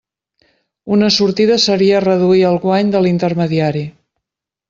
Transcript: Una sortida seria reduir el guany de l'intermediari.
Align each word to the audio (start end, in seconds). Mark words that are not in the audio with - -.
Una 0.95 1.09
sortida 1.15 1.57
seria 1.65 2.01
reduir 2.07 2.41
el 2.53 2.59
guany 2.65 2.91
de 2.97 3.05
l'intermediari. 3.09 3.85